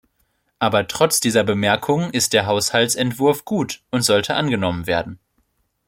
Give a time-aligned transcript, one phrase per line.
[0.57, 5.19] Aber trotz dieser Bemerkungen ist der Haushaltsentwurf gut und sollte angenommen werden.